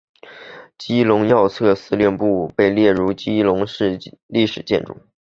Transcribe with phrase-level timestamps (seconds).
[0.79, 4.97] 基隆要塞司令部被列入基隆市历史建筑。